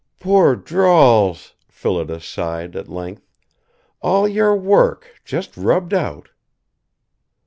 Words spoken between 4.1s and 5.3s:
your work